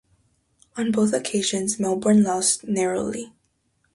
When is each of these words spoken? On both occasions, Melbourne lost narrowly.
On 0.77 0.89
both 0.91 1.13
occasions, 1.13 1.79
Melbourne 1.79 2.23
lost 2.23 2.67
narrowly. 2.67 3.31